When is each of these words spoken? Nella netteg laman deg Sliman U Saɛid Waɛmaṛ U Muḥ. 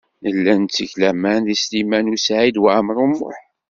Nella 0.23 0.53
netteg 0.61 0.91
laman 1.01 1.41
deg 1.47 1.59
Sliman 1.63 2.11
U 2.15 2.17
Saɛid 2.19 2.57
Waɛmaṛ 2.63 2.97
U 3.05 3.07
Muḥ. 3.19 3.37